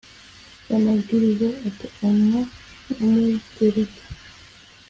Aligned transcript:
Ry 0.63 0.71
amabwiriza 0.77 1.49
ateganywa 1.67 2.41
n 2.97 2.99
umugereka 3.05 4.01